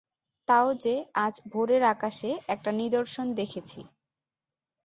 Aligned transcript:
তা 0.47 0.57
ও 0.63 0.71
বে, 0.75 0.95
আজ 1.25 1.35
ভোরের 1.51 1.83
আকাশে, 1.93 2.31
একটা 2.47 2.69
নিদর্শন 2.71 3.27
দেখেছি। 3.33 3.79